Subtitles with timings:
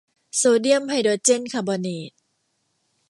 [0.35, 2.11] โซเดียมไฮโดรเจนคาร์บอเนต